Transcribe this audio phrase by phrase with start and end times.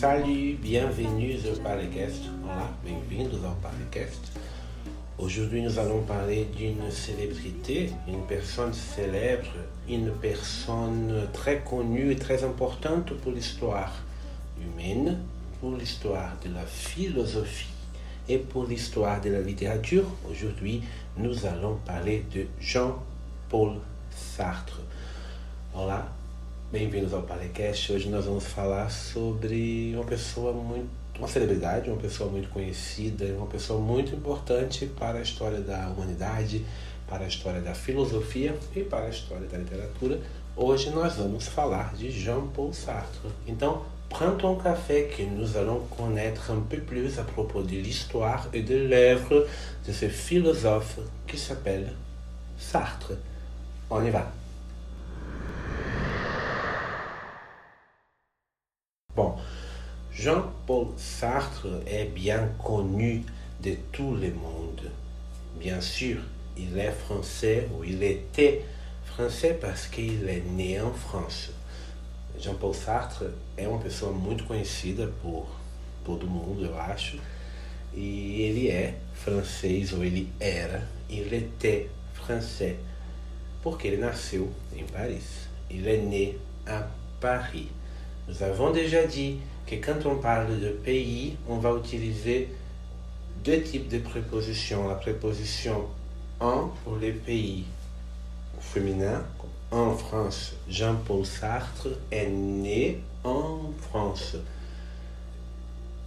[0.00, 2.22] Salut, bienvenue au Parecast.
[2.42, 3.36] Olá, bem-vindos.
[5.18, 9.52] Aujourd'hui, nous allons parler d'une célébrité, une personne célèbre,
[9.86, 13.92] une personne très connue et très importante pour l'histoire
[14.58, 15.18] humaine,
[15.60, 17.74] pour l'histoire de la philosophie
[18.26, 20.06] et pour l'histoire de la littérature.
[20.30, 20.80] Aujourd'hui,
[21.18, 23.74] nous allons parler de Jean-Paul
[24.10, 24.80] Sartre.
[26.70, 27.92] Bem-vindos ao Palecast.
[27.92, 30.88] Hoje nós vamos falar sobre uma pessoa muito,
[31.18, 36.64] uma celebridade, uma pessoa muito conhecida, uma pessoa muito importante para a história da humanidade,
[37.08, 40.20] para a história da filosofia e para a história da literatura.
[40.56, 43.28] Hoje nós vamos falar de Jean-Paul Sartre.
[43.48, 48.48] Então, prends ton café que nous allons connaître un peu plus à propos de l'histoire
[48.52, 49.44] et de l'œuvre
[49.84, 51.94] de ce philosophe qui s'appelle
[52.56, 53.14] Sartre.
[53.90, 54.39] On y va.
[59.16, 59.34] Bon,
[60.12, 63.24] Jean-Paul Sartre est bien connu
[63.60, 64.82] de tout le monde.
[65.58, 66.20] Bien sûr,
[66.56, 68.64] il est français ou il était
[69.04, 71.50] français parce qu'il est né en France.
[72.38, 73.24] Jean-Paul Sartre
[73.56, 75.46] é uma pessoa muito conhecida por
[76.04, 77.18] todo mundo, eu acho.
[77.92, 82.76] E ele é francês, ou ele era, il était français,
[83.60, 85.48] porque ele nasceu em Paris.
[85.68, 86.86] Il est né à
[87.20, 87.68] Paris.
[88.30, 92.48] Nous avons déjà dit que quand on parle de pays, on va utiliser
[93.44, 94.86] deux types de prépositions.
[94.86, 95.86] La préposition
[96.38, 97.64] en pour les pays
[98.60, 99.24] féminins.
[99.72, 104.36] En France, Jean-Paul Sartre est né en France.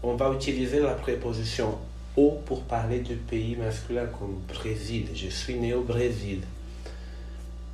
[0.02, 1.78] On va utiliser la préposition
[2.16, 5.10] au pour parler du pays masculin comme Brésil.
[5.14, 6.42] Je suis né au Brésil.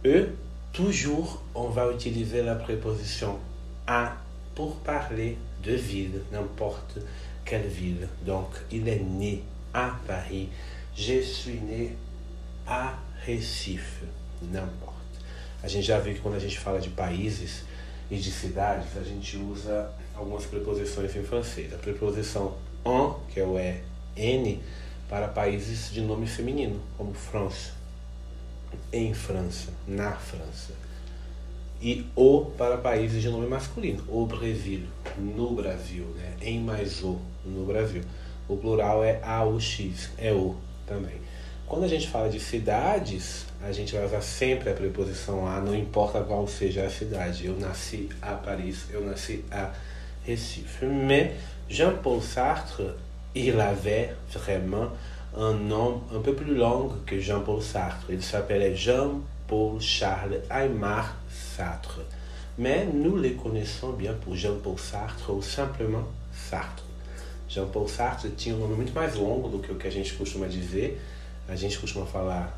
[0.05, 0.29] E,
[0.73, 3.37] toujours, on va utiliser la préposition
[3.85, 4.13] à
[4.55, 6.99] pour parler de ville, n'importe
[7.45, 8.07] quelle ville.
[8.25, 9.43] Donc, il est né
[9.73, 10.49] à Paris.
[10.95, 11.95] Je suis né
[12.67, 14.03] à Recife.
[14.41, 14.95] N'importe.
[15.61, 17.63] A gente já viu que quando a gente fala de países
[18.09, 21.73] e de cidades, a gente usa algumas preposições em francês.
[21.73, 22.55] A preposição
[22.85, 24.59] en, que é o EN,
[25.09, 27.71] para países de nome feminino, como França,
[28.93, 30.73] em França, na França.
[31.81, 34.81] E o para países de nome masculino, o Brasil,
[35.17, 36.33] no Brasil, né?
[36.41, 38.01] em mais o, no Brasil.
[38.49, 41.21] O plural é AUX, é o também.
[41.65, 45.75] Quando a gente fala de cidades, a gente vai usar sempre a preposição a, não
[45.75, 47.45] importa qual seja a cidade.
[47.45, 49.71] Eu nasci a Paris, eu nasci a
[50.25, 50.85] Recife.
[50.85, 51.31] Mais
[51.69, 52.95] Jean-Paul Sartre,
[53.35, 54.89] il avait vraiment
[55.37, 58.07] un nom un peu plus long que Jean-Paul Sartre.
[58.09, 61.15] Il s'appelait Jean-Paul Charles Aymar
[61.59, 62.05] Sartre.
[62.57, 66.85] Mais nous le connaissons bien por Jean-Paul Sartre ou simplement Sartre.
[67.49, 70.47] Jean-Paul Sartre tinha um nome muito mais longo do que o que a gente costuma
[70.47, 71.01] dizer.
[71.49, 72.57] A gente costuma falar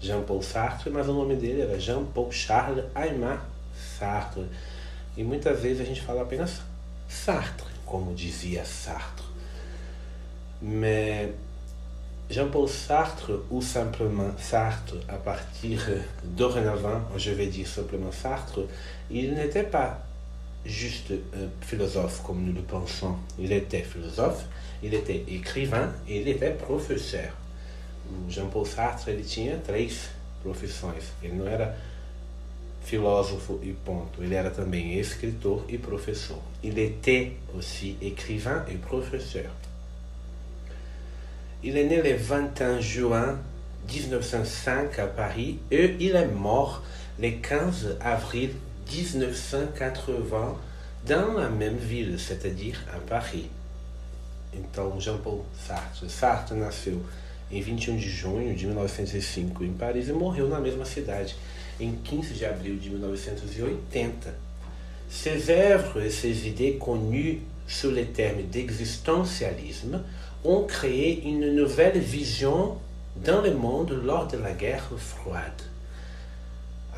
[0.00, 3.46] Jean-Paul Sartre, mas o nome dele era Jean-Paul Charles Aymar
[3.98, 4.46] Sartre.
[5.14, 6.62] E muitas vezes a gente fala apenas
[7.06, 9.26] Sartre, como dizia Sartre.
[10.62, 11.32] Mais
[12.28, 15.80] Jean-Paul Sartre, ou simplement Sartre, à partir
[16.24, 18.60] dorénavant, je vais dire simplement Sartre,
[19.10, 20.04] il n'était pas
[20.64, 21.12] juste
[21.60, 23.14] philosophe comme nous le pensons.
[23.38, 24.44] Il était philosophe,
[24.82, 27.30] il était écrivain et il était professeur.
[28.28, 30.10] Jean-Paul Sartre ele tinha três
[30.42, 31.12] profissões.
[31.22, 31.76] Ele não era
[32.84, 34.22] filósofo e ponto.
[34.22, 36.40] Ele era também escritor e professor.
[36.62, 39.50] Il était aussi écrivain et professeur.
[41.64, 43.38] Il est né le 21 juin
[43.92, 46.82] 1905 à Paris et il est mort
[47.18, 48.50] le 15 avril
[48.92, 50.56] 1980
[51.06, 53.48] dans la même ville, c'est-à-dire à Paris.
[54.54, 56.08] Então, Jean-Paul Sartre.
[56.08, 57.00] Sartre nasceu
[57.50, 61.36] em 21 de junho de 1905 em Paris e morreu na mesma cidade
[61.80, 64.32] em 15 de abril de 1980.
[65.08, 70.02] Ses œuvres et ses idées connues sous le terme d'existentialisme
[70.44, 72.76] ont créé une nouvelle vision
[73.16, 75.62] dans le monde lors de la guerre froide.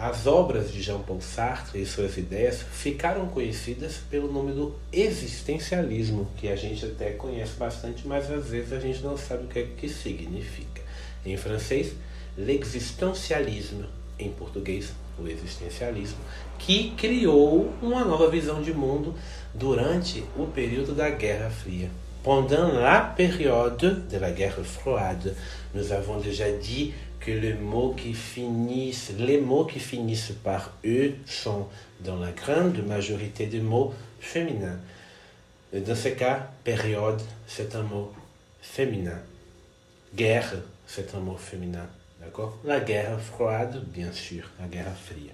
[0.00, 6.48] As obras de Jean-Paul Sartre e suas ideias ficaram conhecidas pelo nome do existencialismo, que
[6.48, 9.66] a gente até conhece bastante, mas às vezes a gente não sabe o que, é
[9.76, 10.82] que significa.
[11.26, 11.94] Em francês,
[12.36, 13.86] l'existentialisme,
[14.20, 16.18] em português, o existencialismo,
[16.60, 19.16] que criou uma nova visão de mundo
[19.52, 21.90] durante o período da Guerra Fria.
[22.22, 25.34] Pendant la période de la guerre froide,
[25.74, 31.12] nous avons déjà dit que les mots qui finissent, les mots qui finissent par E
[31.26, 31.66] sont
[32.00, 34.78] dans la grande majorité des mots féminins.
[35.72, 38.12] Dans ce cas, période, c'est un mot
[38.60, 39.20] féminin.
[40.14, 40.54] Guerre,
[40.86, 41.86] c'est un mot féminin.
[42.20, 42.58] D'accord?
[42.64, 45.32] La guerre froide, bien sûr, la guerre fria.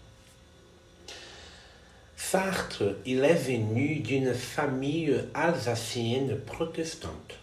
[2.31, 7.35] Sartre, il est venu d'une famille alsacienne protestante.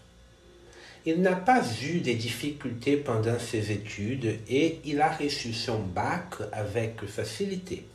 [1.06, 6.34] Il n'a pas eu de difficultés pendant ses études et il a reçu son bac
[6.52, 7.86] avec facilité.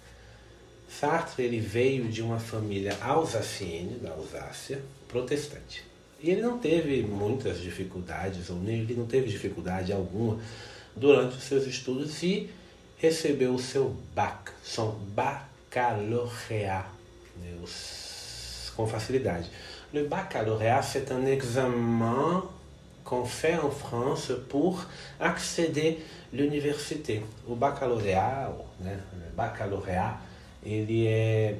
[0.89, 4.79] Sartre ele veio de uma família alsacienne, da Alsácia,
[5.09, 5.83] protestante.
[6.23, 10.39] E ele não teve muitas dificuldades, ou nem ele não teve dificuldade alguma
[10.95, 12.49] durante os seus estudos e
[12.97, 14.93] recebeu o seu BAC, son
[15.77, 16.87] baccalauréat,
[17.37, 17.55] né,
[18.75, 19.47] com facilidade.
[19.93, 22.45] Le baccalauréat, c'est un examen
[23.05, 24.85] qu'on fait en France pour
[25.21, 25.99] accéder
[26.33, 27.23] à l'université.
[27.47, 28.51] O baccalauréat,
[28.81, 28.97] né,
[29.37, 30.19] baccalauréat,
[30.65, 31.59] ele é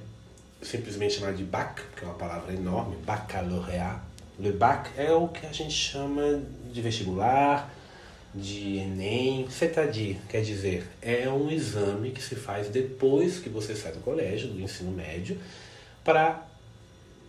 [0.63, 4.01] simplesmente chamado de BAC, que é uma palavra enorme, baccalauréat.
[4.39, 6.41] Le BAC é o que a gente chama
[6.73, 7.71] de vestibular,
[8.37, 13.93] de Enem, CETADI, quer dizer, é um exame que se faz depois que você sai
[13.93, 15.39] do colégio, do ensino médio,
[16.05, 16.47] para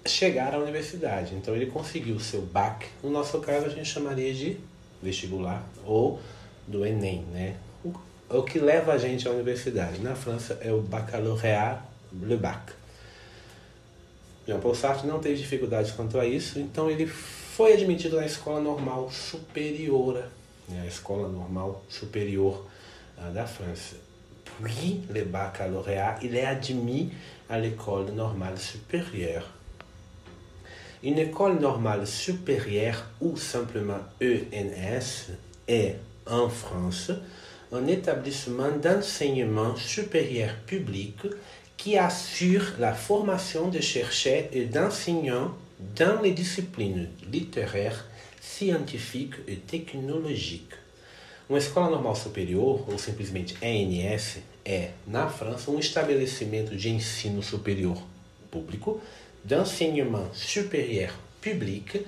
[0.05, 1.33] chegar à universidade.
[1.35, 4.57] Então ele conseguiu o seu BAC, no nosso caso a gente chamaria de
[5.01, 6.19] vestibular ou
[6.67, 7.55] do Enem, né?
[8.29, 10.01] o que leva a gente à universidade.
[10.01, 11.81] Na França é o baccalauréat,
[12.21, 12.73] le bac.
[14.45, 18.61] Jean Paul Sartre não teve dificuldades quanto a isso, então ele foi admitido na escola
[18.61, 20.23] normal superior,
[20.69, 22.65] né, a escola normal superior
[23.17, 23.95] uh, da França.
[24.63, 27.11] Puis le baccalauréat, il est admis
[27.49, 29.47] à l'école normale supérieure.
[31.03, 35.31] Une école normale supérieure ou simplement ENS
[35.67, 37.11] est en France
[37.71, 41.17] un établissement d'enseignement supérieur public
[41.75, 45.53] qui assure la formation de chercheurs et d'enseignants
[45.95, 48.05] dans les disciplines littéraires,
[48.47, 50.77] scientifiques et technologiques.
[51.49, 58.01] Uma escola normal superior, ou simplesmente ENS, é, na França, um estabelecimento de ensino superior
[58.49, 59.01] público,
[59.43, 62.05] d'enseignement supérieur public,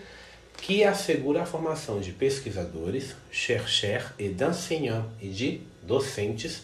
[0.62, 6.64] que assegura a formação de pesquisadores, chercheurs e d'enseignants e de docentes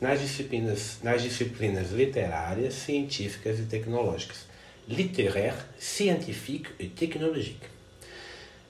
[0.00, 4.46] nas disciplinas, nas disciplinas literárias, científicas e tecnológicas,
[4.88, 7.75] littéraire, scientifique et technologique.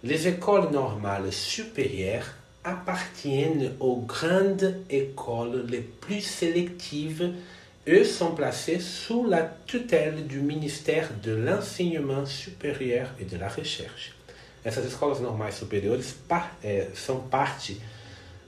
[0.07, 2.29] Les écoles normales supérieures
[2.63, 7.33] appartiennent aux grandes écoles les plus sélectives
[7.85, 14.13] et sont placées sous la tutelle du ministère de l'enseignement supérieur et de la recherche.
[14.65, 16.15] Essas escolas normais superiores
[16.63, 17.81] é, são parte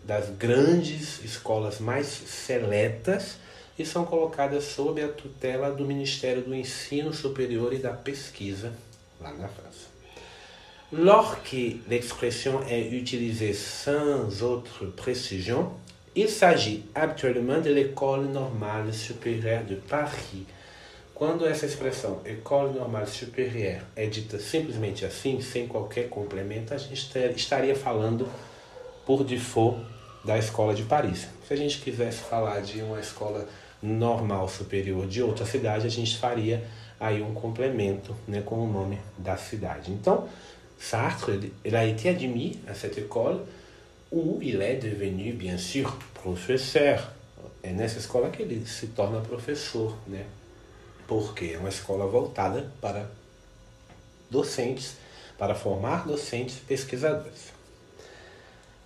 [0.05, 3.37] das grandes escolas mais seletas
[3.77, 8.73] e são colocadas sob a tutela do Ministério do Ensino Superior e da Pesquisa,
[9.21, 9.88] lá na França.
[10.91, 11.55] Lorsque
[11.89, 15.71] l'expression est utilisée sans autre précision,
[16.17, 20.47] il s'agit habituellement de l'École normale supérieure de Paris,
[21.19, 27.11] quando essa expressão École Normale Supérieure é dita simplesmente assim, sem qualquer complemento, a gente
[27.37, 28.27] estaria falando
[29.05, 29.85] por default
[30.25, 31.27] da Escola de Paris.
[31.47, 33.47] Se a gente quisesse falar de uma escola
[33.83, 36.65] normal superior de outra cidade, a gente faria
[37.01, 39.91] aí um complemento né, com o nome da cidade.
[39.91, 40.29] Então,
[40.79, 41.31] Sartre,
[41.65, 43.41] ele a été admis à cette école
[44.13, 47.13] où il est devenu, bien sûr, professeur.
[47.63, 50.25] É nessa escola que ele se torna professor, né?
[51.09, 53.11] porque é uma escola voltada para
[54.31, 54.95] docentes,
[55.37, 57.53] para formar docentes pesquisadores.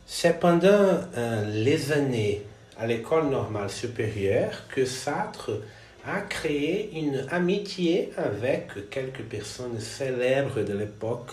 [0.06, 0.68] C'est pendant
[1.16, 2.42] euh, les années
[2.78, 5.62] à l'école normale supérieure que Sartre
[6.04, 11.32] a créé une amitié avec quelques personnes célèbres de l'époque,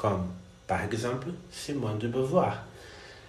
[0.00, 0.26] comme
[0.66, 2.66] par exemple Simone de Beauvoir.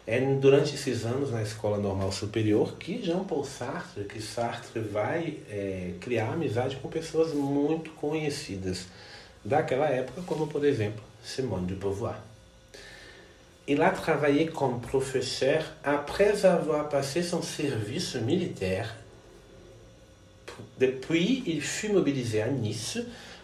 [0.08, 5.38] É durante esses anos na Escola Normal Superior que Jean Paul Sartre, que Sartre vai
[5.50, 8.86] é, criar amizade com pessoas muito conhecidas
[9.44, 12.20] daquela época, como por exemplo Simone de Beauvoir.
[13.68, 18.96] Il a travaillé comme professeur après avoir passé son service militaire.
[20.78, 22.98] Depuis, il fut mobilisé à Nice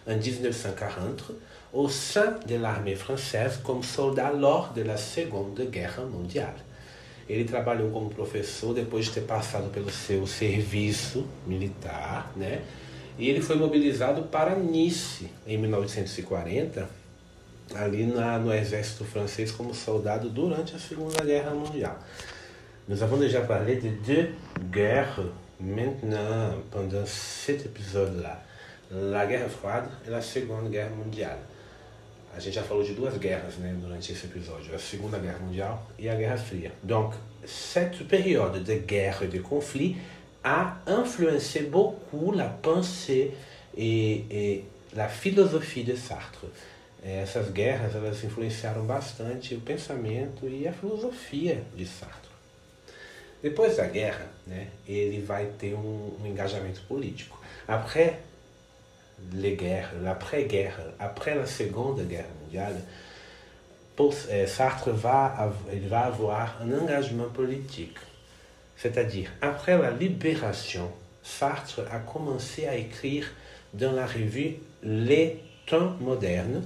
[0.06, 1.32] en 1940
[1.72, 6.54] au sein de l'armée française como soldat lors de la Seconde Guerra Mundial.
[7.28, 12.62] Ele trabalhou como professor depois de ter passado pelo seu serviço militar, né?
[13.18, 16.88] E ele foi mobilizado para Nice em 1940,
[17.74, 21.98] ali na, no exército francês como soldado durante a Segunda Guerra Mundial.
[22.86, 24.30] Nous avons déjà parlé de deux
[24.70, 25.20] guerres
[25.60, 28.42] maintenant pendant cet épisode-là.
[28.90, 31.38] La Guerra Froide e a Segunda Guerra Mundial.
[32.36, 35.86] A gente já falou de duas guerras né, durante esse episódio, a Segunda Guerra Mundial
[35.98, 36.72] e a Guerra Fria.
[36.82, 39.96] Donc, cette période de guerre et de conflit
[40.44, 43.34] a influencé beaucoup la pensée
[43.76, 46.46] et, et la philosophie de Sartre.
[47.04, 52.28] Essas guerras elas influenciaram bastante o pensamento e a filosofia de Sartre.
[53.42, 57.40] Depois da guerra, né, ele vai ter um, um engajamento político.
[57.68, 58.18] Après
[59.32, 62.76] les guerres, l'après-guerre, après la Seconde Guerre mondiale,
[64.30, 67.98] eh, Sartre va, il va avoir un engagement politique.
[68.76, 70.90] C'est-à-dire, après la libération,
[71.22, 73.26] Sartre a commencé à écrire
[73.74, 76.62] dans la revue Les Temps modernes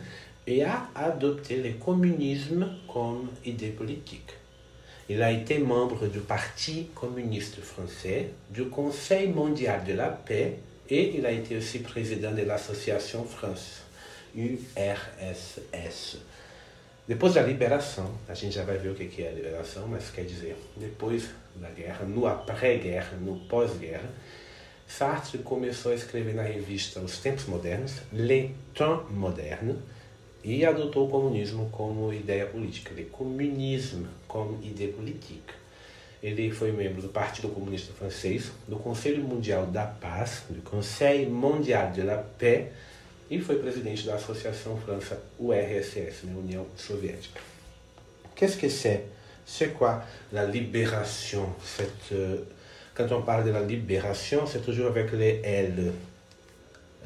[0.47, 4.35] et a adopté le communisme comme idée politique.
[5.09, 10.59] Il a été membre du Parti communiste français, du Conseil mondial de la paix
[10.89, 13.83] et il a été aussi président de l'Association France,
[14.35, 16.19] URSS.
[17.09, 20.25] Depois da liberação, a gente já vai ver o que é a liberação, mas quer
[20.25, 24.09] dizer, depois da guerra, no après-guerra, no pós-guerra,
[24.87, 29.77] Sartre começou a escrever na revista Os Tempos Modernos, Le Temps Moderne,
[30.45, 35.62] e adotou o comunismo como ideia política, o comunismo como ideia política.
[36.23, 41.91] Ele foi membro do Partido Comunista Francês, do Conselho Mundial da Paz, do Conseil Mondial
[41.91, 42.69] de la Paix,
[43.29, 47.41] e foi presidente da Associação França URSS, né, União Soviética.
[48.37, 49.05] Qu'est-ce que c'est?
[49.45, 51.55] C'est quoi la libération?
[51.65, 52.45] Cette, euh,
[52.95, 55.93] Quand on parle de la libération, c'est toujours avec les L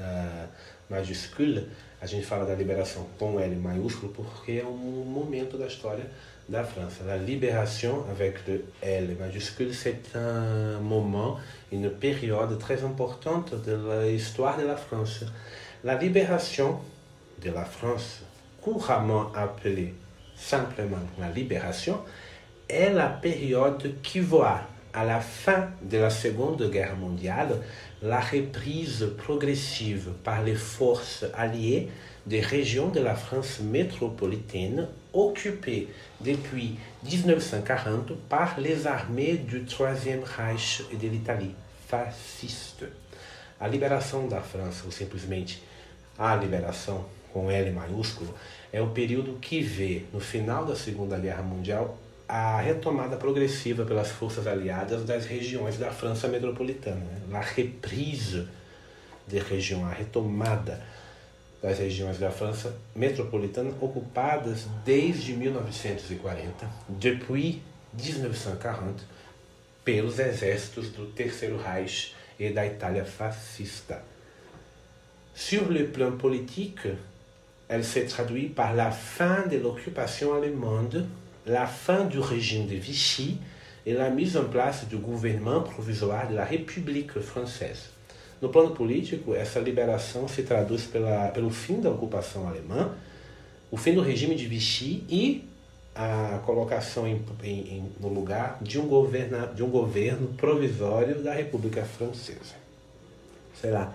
[0.00, 0.46] euh,
[0.90, 1.68] majuscules.
[2.02, 6.04] A gente fala da liberação com L maiúsculo porque é um momento da história
[6.48, 7.04] da França.
[7.06, 11.38] La libération avec le L majuscule, c'est un moment,
[11.72, 15.24] une période très importante de l'histoire de la France.
[15.82, 16.78] La libération
[17.42, 18.22] de la France,
[18.62, 19.94] couramment appelée
[20.36, 22.00] simplement la libération,
[22.68, 24.60] est la période qui voit
[24.92, 27.60] à la fin de la Seconde Guerre mondiale
[28.06, 31.88] la reprise progressive par les forces alliées
[32.25, 35.88] des régions de la France métropolitaine occupées
[36.20, 41.54] depuis 1940 par les armées du Troisième Reich et de l'Italie
[41.88, 42.84] fasciste.
[43.58, 45.62] A liberação da França, ou simplesmente
[46.16, 48.32] a liberação com L maiúsculo,
[48.72, 51.98] é o período que vê, no final da Segunda Guerra Mundial,
[52.28, 57.21] a retomada progressiva pelas forças aliadas das regiões da França metropolitana, né?
[57.38, 58.49] a reprise
[59.26, 60.83] de região, a retomada
[61.62, 67.61] das regiões da França metropolitana ocupadas desde 1940, depuis
[67.92, 69.04] 1940,
[69.85, 74.02] pelos exércitos do Terceiro Reich e da Itália fascista.
[75.35, 76.88] Sur le plan politique,
[77.68, 81.06] elle s'est traduite par la fin de l'occupation allemande
[81.46, 83.38] la fin du régime de Vichy
[83.84, 87.90] et la mise en place du gouvernement provisoire de la République française.
[88.42, 92.94] No plano político, essa liberação se traduz pela, pelo fim da ocupação alemã,
[93.70, 95.48] o fim do regime de Vichy e
[95.94, 101.84] a colocação em, em, no lugar de um, governa, de um governo provisório da República
[101.84, 102.66] Francesa.
[103.64, 103.92] Là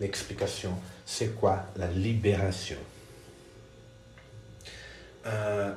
[0.00, 0.72] l'explication.
[1.04, 2.78] C'est quoi la libération?
[5.24, 5.74] Uh,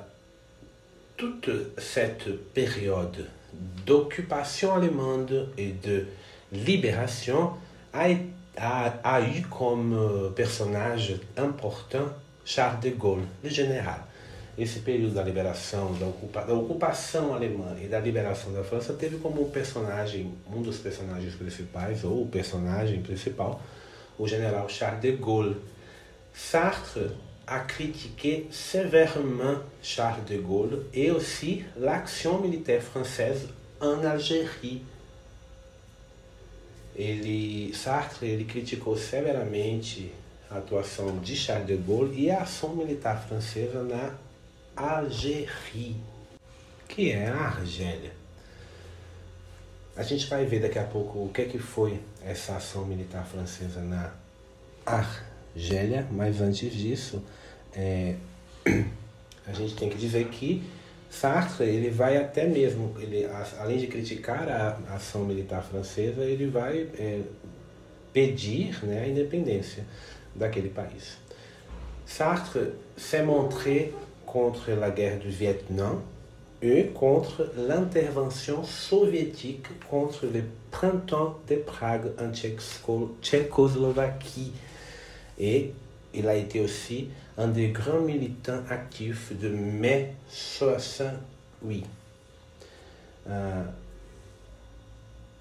[1.22, 3.28] toute cette période
[3.86, 6.08] d'occupation allemande et de
[6.52, 7.52] libération
[7.94, 8.10] a,
[9.22, 12.08] eu comme euh, personnage important
[12.44, 14.08] Charles de Gaulle, le général.
[14.58, 19.18] Esse período da liberação, da, ocupa, da ocupação alemã e da liberação da França teve
[19.18, 23.62] como personagem, um dos personagens principais, ou o personagem principal,
[24.18, 25.58] o general Charles de Gaulle.
[26.34, 27.12] Sartre
[27.48, 34.84] a critiqué sévèrement Charles de Gaulle et aussi l'action militaire française en Algérie.
[36.96, 40.12] Ele, Sartre ele criticou severamente
[40.50, 44.14] a atuação de Charles de Gaulle e a ação militar francesa na
[44.76, 45.96] Algérie,
[46.88, 48.12] que é a Argélia.
[49.96, 53.26] A gente vai ver daqui a pouco o que, é que foi essa ação militar
[53.26, 54.14] francesa na
[54.86, 55.31] Argélia,
[56.12, 57.22] mas antes disso,
[57.74, 58.16] é,
[59.48, 60.64] a gente tem que dizer que
[61.10, 63.28] Sartre ele vai até mesmo, ele,
[63.60, 67.22] além de criticar a ação militar francesa, ele vai é,
[68.14, 69.86] pedir né, a independência
[70.34, 71.18] daquele país.
[72.06, 73.92] Sartre s'est montré
[74.26, 76.02] contre la guerre du Vietnam
[76.62, 82.32] et contre l'intervention soviétique contre le printemps de Prague en
[83.22, 84.54] Tchécoslovaquie.
[85.42, 85.74] Et
[86.14, 91.86] il a été aussi un des grands militants actifs de mai 68.
[93.26, 93.30] Uh,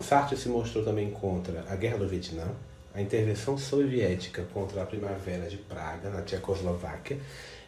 [0.01, 2.47] Sartre se mostrou também contra a Guerra do Vietnã,
[2.95, 7.19] a intervenção soviética contra a Primavera de Praga, na Tchecoslováquia,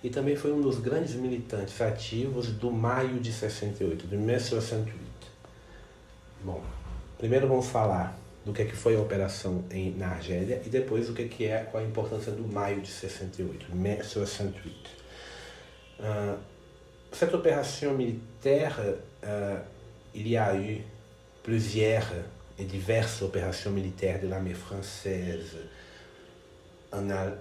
[0.03, 4.93] e também foi um dos grandes militantes ativos do maio de 68, de 1968.
[6.43, 6.63] Bom,
[7.19, 11.09] primeiro vamos falar do que, é que foi a operação em, na Argélia e depois
[11.09, 12.43] o que, é que é, qual a importância de
[12.89, 14.91] 68, mai 68.
[16.01, 16.39] Uh,
[17.13, 18.75] cette opération militaire,
[19.23, 19.61] uh,
[20.15, 20.83] il y a eu
[21.43, 22.07] plusieurs
[22.59, 25.57] et diverses opérations militaires de l'armée française
[26.93, 27.39] en Al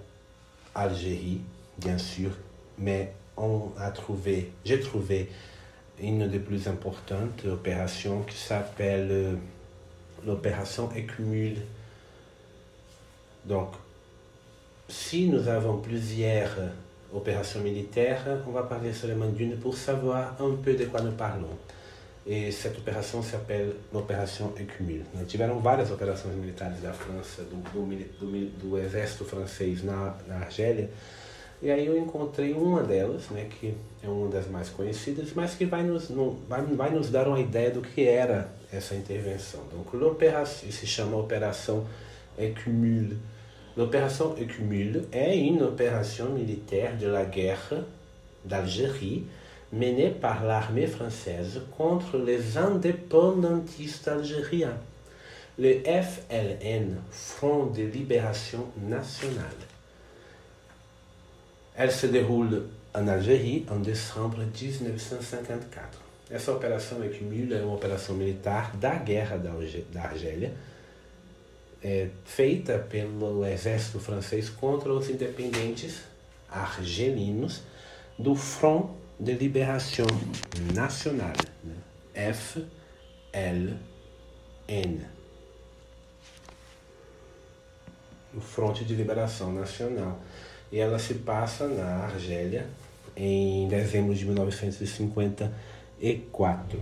[0.74, 1.40] Algérie,
[1.78, 2.30] bien sûr,
[2.78, 5.30] mais on a trouvé, j'ai trouvé
[6.00, 9.38] une des plus importantes opérations qui s'appelle
[10.26, 11.58] l'opération Écumule.
[13.44, 13.70] Donc,
[14.88, 16.50] si nous avons plusieurs
[17.12, 21.56] opérations militaires, on va parler seulement d'une pour savoir un peu de quoi nous parlons.
[22.24, 25.04] E essa operação se chama Operação Écumule.
[25.12, 25.24] Né?
[25.26, 30.88] Tiveram várias operações militares da França, do exército francês na, na Argélia,
[31.62, 35.64] e aí eu encontrei uma delas, né, que é uma das mais conhecidas, mas que
[35.64, 38.94] vai nos, no, vai, vai nos dar uma ideia do que era essa.
[38.94, 41.86] Então, l'opération se chama Operação
[42.38, 43.18] Écumule.
[43.76, 47.84] L'opération Écumule é uma operação militar de la guerre
[48.44, 49.26] d'Algérie
[49.72, 54.76] menée par l'armée française contre les indépendantistes algériens,
[55.58, 59.46] le FLN, Front de Libération Nationale.
[61.74, 62.64] Elle se déroule
[62.94, 66.11] en Algérie en décembre 1954.
[66.32, 70.54] Essa operação Equimil é uma operação militar da Guerra da Argélia,
[71.84, 76.00] é, feita pelo exército francês contra os independentes
[76.48, 77.60] argelinos
[78.18, 80.06] do Front de Libération
[80.74, 81.74] Nationale, né?
[82.32, 83.76] FLN.
[88.34, 90.18] O Fronte de Liberação Nacional.
[90.70, 92.66] E ela se passa na Argélia
[93.14, 94.24] em dezembro de
[96.02, 96.76] 1954.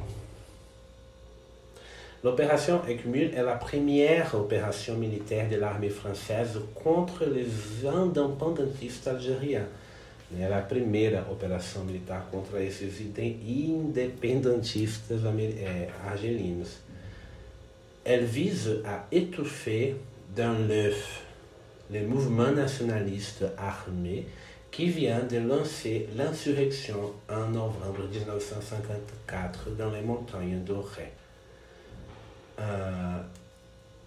[2.23, 9.67] L'opération Écumule est la première opération militaire de l'armée française contre les indépendantistes algériens.
[10.39, 13.01] Era a primeira operação militar contra esses
[13.45, 15.25] independentistas
[16.07, 16.79] argelinos.
[18.05, 19.97] Elle vise à étouffer
[20.37, 21.25] d'un l'œuf
[21.91, 24.27] le mouvement nationaliste armé
[24.71, 31.13] qui vient de lancer l'insurrection en novembre 1954 dans les montagnes d'Oré.
[32.59, 33.25] Uh,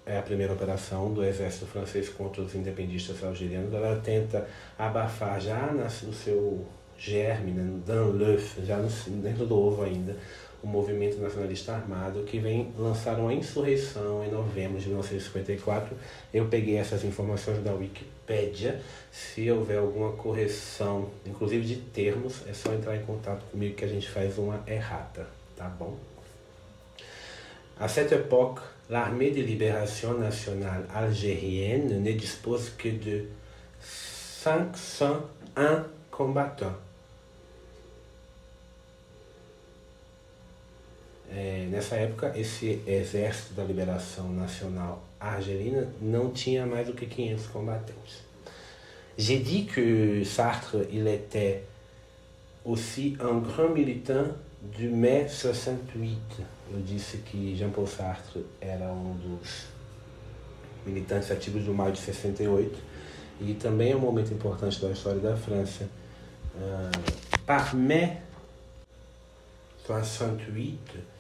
[0.06, 3.74] é a primeira operação do exército francês contra os independistas algerianos.
[3.74, 4.48] Ela tenta
[4.78, 6.66] abafar já no seu
[6.98, 8.90] germe, né, dans já no,
[9.22, 10.16] dentro do ovo ainda,
[10.64, 15.96] o movimento nacionalista armado que vem lançar uma insurreição em novembro de 1954.
[16.34, 18.82] Eu peguei essas informações da Wikipédia.
[19.12, 23.90] Se houver alguma correção, inclusive de termos, é só entrar em contato comigo que a
[23.90, 25.98] gente faz uma errata, tá bom?
[27.78, 33.28] À cette époque, l'armée de libération nationale algérienne ne dispose que de
[33.82, 36.78] 501 combattants.
[41.36, 47.48] É, nessa época, esse exército da liberação nacional argelina não tinha mais do que 500
[47.48, 48.22] combatentes.
[49.18, 51.64] J'ai dit que Sartre il était
[52.64, 54.36] aussi un grand militant
[54.78, 56.20] du mai 68.
[56.72, 59.66] Eu disse que Jean-Paul Sartre era um dos
[60.86, 62.78] militantes ativos do maio de 68
[63.42, 65.88] e também é um momento importante da história da França.
[66.56, 68.22] Uh, par mai
[69.86, 71.13] 68,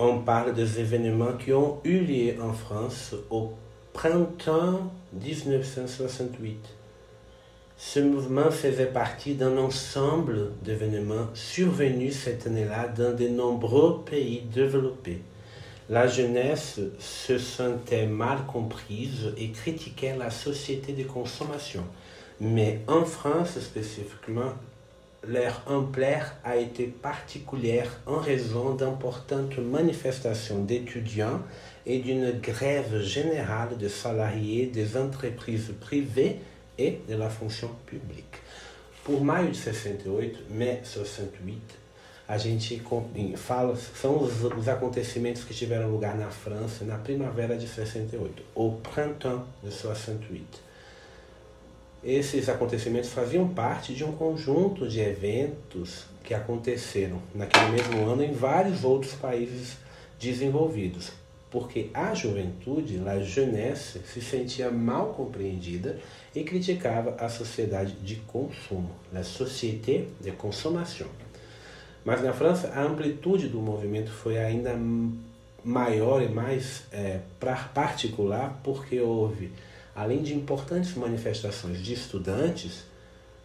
[0.00, 3.52] on parle des événements qui ont eu lieu en France au
[3.92, 6.56] printemps 1968.
[7.76, 15.20] Ce mouvement faisait partie d'un ensemble d'événements survenus cette année-là dans de nombreux pays développés.
[15.90, 21.84] La jeunesse se sentait mal comprise et critiquait la société de consommation.
[22.40, 24.54] Mais en France spécifiquement,
[25.26, 31.40] leur ampleur a été particulière en raison d'importantes manifestations d'étudiants
[31.86, 36.38] et d'une grève générale de salariés des entreprises privées
[36.78, 38.36] et de la fonction publique.
[39.04, 41.60] Pour maio de 68, mai 68,
[42.28, 42.80] a gente
[43.36, 48.72] fala, são os, os, acontecimentos que tiveram lugar na França na primavera de 68, o
[48.72, 50.69] Printemps de 68.
[52.02, 58.32] Esses acontecimentos faziam parte de um conjunto de eventos que aconteceram naquele mesmo ano em
[58.32, 59.76] vários outros países
[60.18, 61.12] desenvolvidos,
[61.50, 65.98] porque a juventude, a jeunesse, se sentia mal compreendida
[66.34, 71.08] e criticava a sociedade de consumo, a société de consommation.
[72.04, 74.74] Mas na França, a amplitude do movimento foi ainda
[75.62, 77.20] maior e mais é,
[77.74, 79.52] particular porque houve,
[79.94, 82.84] além de importantes manifestações de estudantes,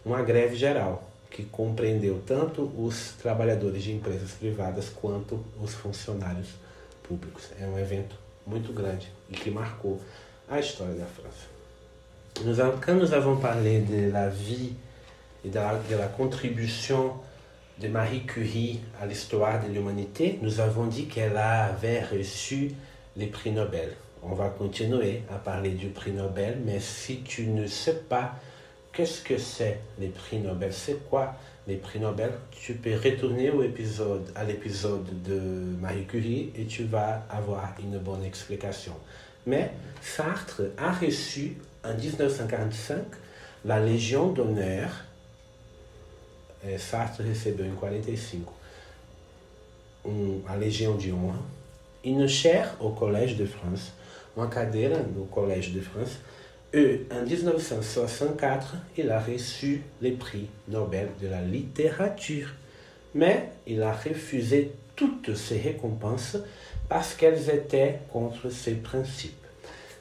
[0.04, 6.48] uma greve geral que compreendeu tanto os trabalhadores de empresas privadas quanto os funcionários
[7.02, 7.50] públicos.
[7.60, 10.00] É um evento muito grande e que marcou
[10.48, 11.56] a história da França.
[12.44, 14.76] Nous, quand nous avons parlé de la vie
[15.44, 17.14] et de de la contribution
[17.78, 22.72] de Marie Curie à l'histoire de l'humanité, nous avons dit qu'elle avait reçu
[23.16, 23.96] les prix Nobel.
[24.28, 28.34] On va continuer à parler du prix Nobel, mais si tu ne sais pas
[28.92, 31.36] qu'est-ce que c'est les prix Nobel, c'est quoi
[31.68, 35.38] les prix Nobel, tu peux retourner au épisode, à l'épisode de
[35.80, 38.94] Marie Curie et tu vas avoir une bonne explication.
[39.46, 39.70] Mais
[40.02, 43.04] Sartre a reçu en 1945
[43.64, 44.90] la Légion d'honneur.
[46.78, 48.40] Sartre recebeu em 45
[50.04, 51.38] um, a Legião de Honra,
[52.04, 53.92] une chaire au Collège de France,
[54.36, 56.18] uma cadeira no Collège de France,
[56.72, 62.48] et en 1964, il a reçu le prix Nobel de la littérature.
[63.14, 66.36] Mais il a refusé toutes ces récompenses
[66.88, 69.32] parce qu'elles étaient contre ses principes.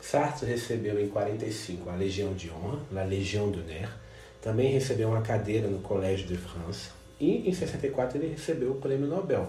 [0.01, 3.89] Sartre recebeu em 45 a Legião de Honra, a Legião d'honneur,
[4.41, 9.07] também recebeu uma cadeira no Colégio de França e em 64 ele recebeu o Prêmio
[9.07, 9.47] Nobel.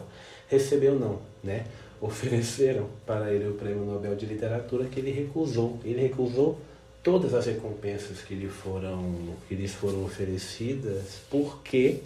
[0.48, 1.64] Recebeu não, né?
[2.00, 5.78] Ofereceram para ele o Prêmio Nobel de Literatura que ele recusou.
[5.84, 6.58] Ele recusou
[7.02, 9.14] todas as recompensas que lhe foram
[9.48, 12.02] que lhes foram oferecidas porque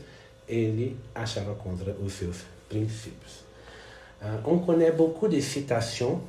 [0.49, 3.41] ele achava contra os seus princípios.
[4.23, 6.21] Uh, on connaît beaucoup de citations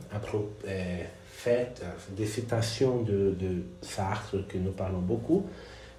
[0.66, 1.84] euh, faites,
[2.16, 5.46] des citations de, de Sartre que nous parlons beaucoup.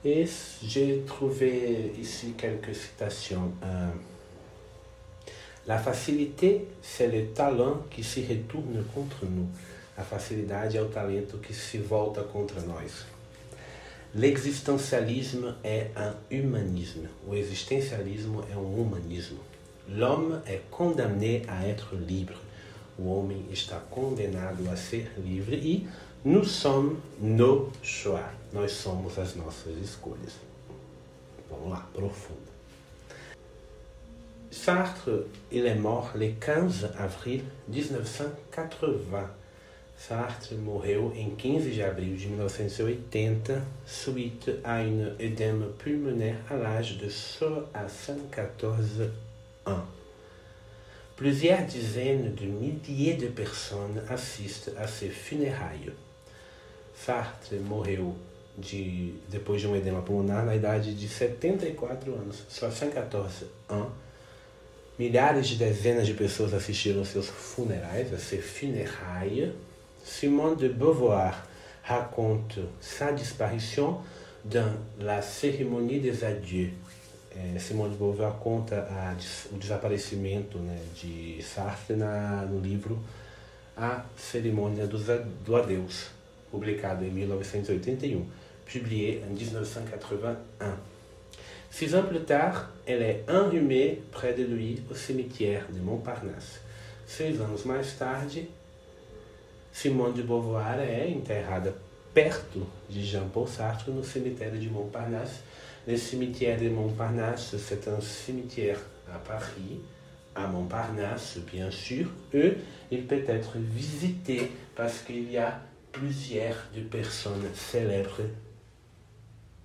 [0.05, 0.27] Et
[0.63, 3.53] j'ai trouvé ici quelques citations.
[3.63, 3.91] Euh,
[5.67, 9.49] la facilité, c'est le talent qui se retourne contre nous.
[9.97, 13.05] A facilidade é o talento que se volta contra nós.
[14.15, 17.09] L'existentialisme é un humanisme.
[17.27, 19.39] O existencialismo é um humanismo.
[19.89, 22.37] L'homme est condamné à être libre.
[22.99, 25.89] O homem está condenado a ser livre e
[26.25, 28.35] nous sommes nos choix.
[28.53, 30.33] Nós somos as nossas escolhas.
[31.51, 32.42] Vamos lá, profundo.
[34.53, 39.31] Sartre, il est mort le 15 avril 1980.
[39.97, 46.99] Sartre morreu em 15 de abril de 1980 suite à une édème pulmonaire à l'âge
[46.99, 49.09] de 74
[49.65, 49.87] ans.
[51.17, 55.93] Plusieurs dizaines de milliers de personnes assistent à ses funérailles.
[56.95, 58.13] Sartre morreu
[58.59, 63.89] de, depois de um edema pulmonar na idade de 74 anos, só 114 anos.
[65.03, 69.51] Milhares de dezenas de pessoas assistiram seus funerais, a ser funérailles.
[70.05, 71.45] Simone de Beauvoir
[71.83, 73.99] raconte sa disparition
[74.45, 76.71] dans la cérémonie des adieux.
[77.35, 79.17] É, Simone de Beauvoir conta a,
[79.53, 82.97] o desaparecimento né, de Sartre na, no livro
[83.77, 84.99] A Cerimônia do,
[85.45, 86.11] do Adeus,
[86.49, 88.25] publicado em 1981,
[88.65, 90.92] publié en 1981.
[91.73, 96.61] Six ans plus tard, elle est enrhumée près de lui au cimetière de Montparnasse.
[97.07, 98.31] Seis anos mais tarde,
[99.73, 101.73] Simone de Beauvoir é enterrada
[102.13, 105.41] perto de Jean-Paul Sartre no cemitério de Montparnasse.
[105.89, 108.79] Le cimetière de Montparnasse, c'est un cimetière
[109.11, 109.81] à Paris,
[110.35, 112.53] à Montparnasse, bien sûr, et
[112.91, 115.59] il peut être visité parce qu'il y a
[115.91, 118.21] plusieurs de personnes célèbres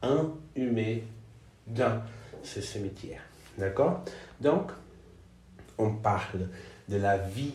[0.01, 1.03] inhumées
[1.67, 2.01] dans
[2.43, 3.21] ce cimetière.
[3.57, 4.03] D'accord?
[4.39, 4.71] Donc,
[5.77, 6.47] on parle
[6.89, 7.53] de la vie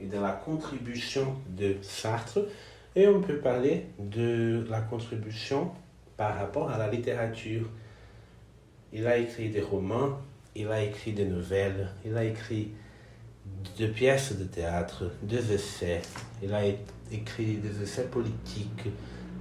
[0.00, 2.40] et de la contribution de Sartre
[2.94, 5.70] et on peut parler de la contribution
[6.16, 7.68] par rapport à la littérature.
[8.92, 10.18] Il a écrit des romans,
[10.56, 12.72] il a écrit des nouvelles, il a écrit
[13.76, 16.02] des pièces de théâtre, des essais,
[16.42, 16.62] il a
[17.12, 18.88] écrit des essais politiques,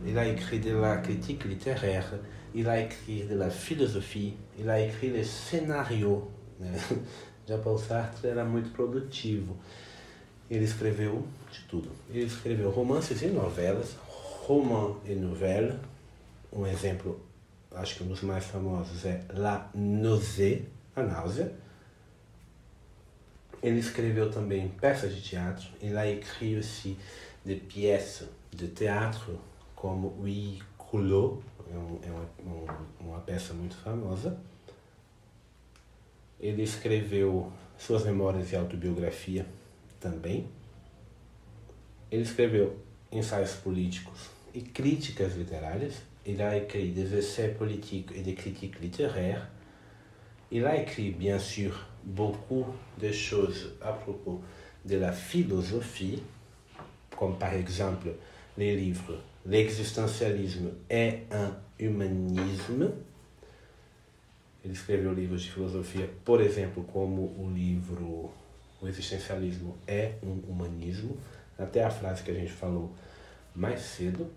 [0.06, 2.14] il a écrit de la critique littéraire,
[2.54, 6.30] il a écrit de la philosophie, il a écrit scénarios
[7.48, 9.56] Jean-Paul Sartre era muito produtivo.
[10.50, 11.90] Ele escreveu de tudo.
[12.10, 13.96] Ele escreveu romances e novelas,
[14.46, 15.80] roman e novela.
[16.52, 17.20] Um exemplo,
[17.74, 21.54] acho que um dos mais famosos é La Nausée, a náusea.
[23.62, 25.70] Ele escreveu também peças de teatro.
[25.82, 26.98] Il a écrit aussi
[27.46, 29.32] des pièces de théâtre,
[29.78, 31.40] como Oui Coulot,
[31.72, 32.12] é, um, é
[32.44, 34.38] uma, uma peça muito famosa.
[36.40, 39.46] Ele escreveu suas memórias e autobiografia
[40.00, 40.48] também.
[42.12, 42.76] Ele escreveu
[43.12, 46.02] ensaios políticos e críticas literárias.
[46.26, 49.48] Il a écrit des essais politiques et des critiques littéraires.
[50.52, 52.66] Il a écrit, bien sûr, beaucoup
[52.98, 54.42] de choses à propos
[54.84, 56.24] de la philosophie,
[57.16, 58.10] comme par exemple
[58.58, 62.91] les livres L'existentialisme est un humanisme.
[64.65, 68.30] Ele escreveu livros de filosofia, por exemplo, como o livro
[68.82, 71.17] O Existencialismo é um Humanismo,
[71.58, 72.91] até a frase que a gente falou
[73.56, 74.30] mais cedo.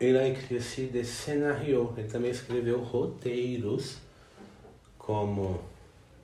[0.00, 3.98] Ele a écrit aussi des scénarios, ele também escreveu roteiros,
[4.98, 5.60] como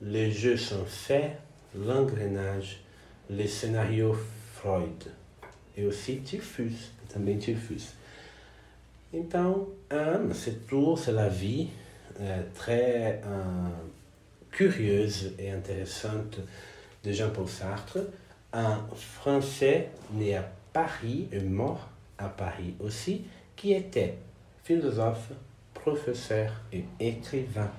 [0.01, 1.37] Les Jeux sont faits,
[1.73, 2.81] L'Engrenage,
[3.29, 4.17] Les Scénarios
[4.55, 5.22] Freud.
[5.77, 7.93] E aussi Typhus, também Typhus.
[9.13, 11.69] Então, um, c'est tout, c'est la vie,
[12.19, 13.69] euh, très euh,
[14.51, 16.39] curieuse et intéressante
[17.03, 17.99] de Jean-Paul Sartre,
[18.51, 23.23] un Français né à Paris et mort à Paris aussi,
[23.55, 24.17] qui était
[24.63, 25.31] philosophe,
[25.73, 27.69] professeur et écrivain.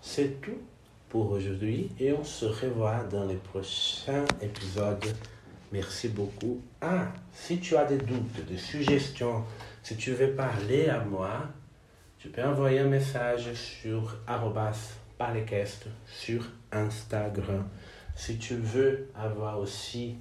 [0.00, 0.60] C'est tout
[1.08, 5.14] pour aujourd'hui et on se revoit dans les prochains épisodes.
[5.72, 6.60] Merci beaucoup.
[6.82, 9.44] Ah, si tu as des doutes, des suggestions,
[9.82, 11.48] si tu veux parler à moi,
[12.18, 14.16] tu peux envoyer un message sur
[15.16, 17.66] parlecast sur Instagram.
[18.14, 20.16] Si tu veux avoir aussi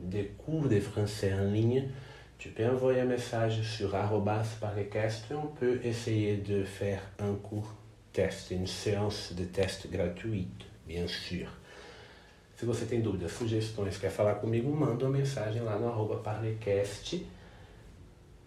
[0.00, 1.90] des cours de français en ligne,
[2.38, 3.94] tu peux envoyer un message sur
[4.60, 7.74] parlecast et on peut essayer de faire un cours
[8.14, 11.48] test, une séance de test gratuite, bien sûr.
[12.56, 17.26] Se você tem dúvidas, sugestões, quer falar comigo, manda uma mensagem lá no arroba parlecast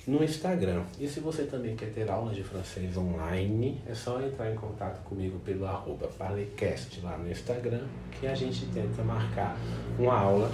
[0.07, 0.83] no Instagram.
[0.99, 5.03] E se você também quer ter aulas de francês online, é só entrar em contato
[5.03, 7.85] comigo pelo arroba parlecast lá no Instagram,
[8.19, 9.55] que a gente tenta marcar
[9.99, 10.51] uma aula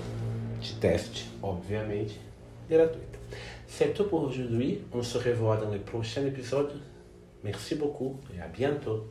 [0.59, 2.19] de teste, obviamente,
[2.69, 3.15] gratuita.
[3.67, 4.83] C'est tout pour aujourd'hui.
[4.93, 6.73] On se revoit dans le prochain épisode.
[7.43, 9.05] Merci beaucoup et à bientôt.